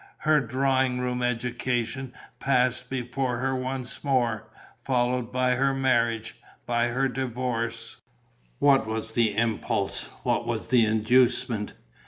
Her 0.17 0.39
drawing 0.41 0.99
room 0.99 1.21
education 1.21 2.11
passed 2.39 2.89
before 2.89 3.37
her 3.37 3.55
once 3.55 4.03
more, 4.03 4.49
followed 4.79 5.31
by 5.31 5.51
her 5.53 5.75
marriage, 5.75 6.35
by 6.65 6.87
her 6.87 7.07
divorce.... 7.07 7.97
What 8.57 8.87
was 8.87 9.11
the 9.11 9.37
impulse? 9.37 10.05
What 10.23 10.47
was 10.47 10.69
the 10.69 10.87
inducement?... 10.87 11.73